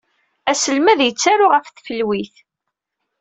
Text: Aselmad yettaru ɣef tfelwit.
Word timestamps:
Aselmad 0.51 0.99
yettaru 1.03 1.47
ɣef 1.49 1.65
tfelwit. 1.69 2.35